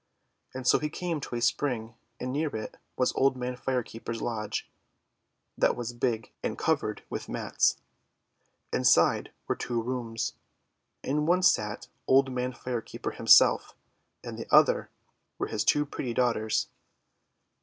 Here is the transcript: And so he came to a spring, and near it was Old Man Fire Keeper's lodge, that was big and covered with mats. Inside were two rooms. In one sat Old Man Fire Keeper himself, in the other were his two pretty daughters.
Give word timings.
And 0.55 0.65
so 0.65 0.79
he 0.79 0.89
came 0.89 1.19
to 1.21 1.35
a 1.35 1.41
spring, 1.43 1.93
and 2.19 2.33
near 2.33 2.55
it 2.55 2.77
was 2.97 3.13
Old 3.13 3.37
Man 3.37 3.55
Fire 3.55 3.83
Keeper's 3.83 4.19
lodge, 4.19 4.67
that 5.55 5.75
was 5.75 5.93
big 5.93 6.31
and 6.41 6.57
covered 6.57 7.03
with 7.07 7.29
mats. 7.29 7.77
Inside 8.73 9.29
were 9.47 9.55
two 9.55 9.79
rooms. 9.79 10.33
In 11.03 11.27
one 11.27 11.43
sat 11.43 11.87
Old 12.07 12.31
Man 12.31 12.51
Fire 12.51 12.81
Keeper 12.81 13.11
himself, 13.11 13.75
in 14.23 14.37
the 14.37 14.47
other 14.49 14.89
were 15.37 15.45
his 15.49 15.63
two 15.63 15.85
pretty 15.85 16.15
daughters. 16.15 16.67